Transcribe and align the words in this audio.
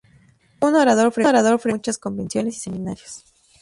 Fue 0.59 0.69
un 0.69 0.75
orador 0.77 1.11
frecuente 1.11 1.59
en 1.69 1.75
muchas 1.75 1.99
convenciones 1.99 2.57
y 2.57 2.59
seminarios. 2.59 3.23